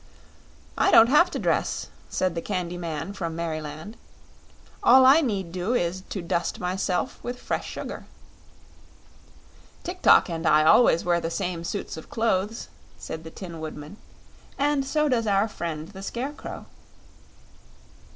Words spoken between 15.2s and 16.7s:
our friend the Scarecrow."